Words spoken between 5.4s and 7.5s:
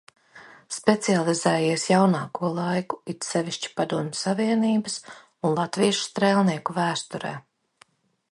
un latviešu strēlnieku vēsturē.